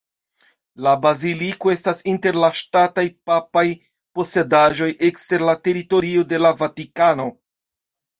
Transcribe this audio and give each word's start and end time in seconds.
La 0.83 0.91
baziliko 1.01 1.71
estas 1.73 1.99
inter 2.13 2.39
la 2.43 2.49
"ŝtataj 2.59 3.03
papaj 3.31 3.63
posedaĵoj 4.19 4.89
ekster 5.11 5.45
la 5.49 5.55
teritorio 5.69 6.25
de 6.33 6.41
la 6.45 6.53
Vatikano". 6.63 7.29